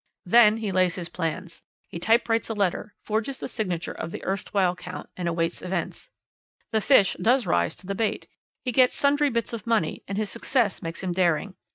"Then 0.25 0.57
he 0.57 0.71
lays 0.71 0.95
his 0.95 1.09
plans. 1.09 1.61
He 1.87 1.99
typewrites 1.99 2.49
a 2.49 2.55
letter, 2.55 2.95
forges 3.03 3.39
the 3.39 3.47
signature 3.47 3.91
of 3.91 4.09
the 4.09 4.25
erstwhile 4.25 4.75
Count, 4.75 5.07
and 5.15 5.27
awaits 5.27 5.61
events. 5.61 6.09
The 6.71 6.81
fish 6.81 7.15
does 7.21 7.45
rise 7.45 7.75
to 7.75 7.85
the 7.85 7.93
bait. 7.93 8.25
He 8.65 8.71
gets 8.71 8.95
sundry 8.95 9.29
bits 9.29 9.53
of 9.53 9.67
money, 9.67 10.01
and 10.07 10.17
his 10.17 10.31
success 10.31 10.81
makes 10.81 11.03
him 11.03 11.11
daring. 11.11 11.53